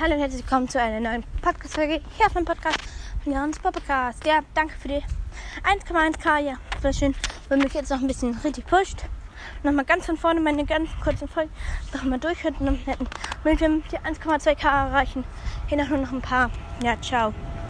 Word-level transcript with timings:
Hallo 0.00 0.14
und 0.14 0.20
herzlich 0.20 0.42
willkommen 0.44 0.66
zu 0.66 0.80
einer 0.80 0.98
neuen 0.98 1.22
Podcast-Folge 1.42 2.00
hier 2.16 2.24
auf 2.24 2.32
dem 2.32 2.46
Podcast 2.46 2.78
von 3.22 3.34
Jans 3.34 3.58
Podcast. 3.58 4.24
Ja, 4.24 4.38
danke 4.54 4.72
für 4.80 4.88
die 4.88 5.02
1,1k. 5.62 6.38
Ja, 6.38 6.54
sehr 6.80 6.94
schön, 6.94 7.14
wenn 7.50 7.58
mich 7.58 7.74
jetzt 7.74 7.90
noch 7.90 8.00
ein 8.00 8.06
bisschen 8.06 8.34
richtig 8.42 8.64
pusht. 8.64 9.04
Nochmal 9.62 9.84
ganz 9.84 10.06
von 10.06 10.16
vorne 10.16 10.40
meine 10.40 10.64
ganz 10.64 10.88
kurzen 11.04 11.28
Folgen 11.28 11.50
nochmal 11.92 12.18
durchhören 12.18 12.56
und 12.66 12.86
hätten, 12.86 13.06
damit 13.44 13.60
wir 13.60 13.68
die 13.68 13.98
1,2k 13.98 14.64
erreichen. 14.64 15.22
Hier 15.66 15.76
noch 15.76 15.90
nur 15.90 15.98
noch 15.98 16.12
ein 16.12 16.22
paar. 16.22 16.50
Ja, 16.82 16.98
ciao. 17.02 17.34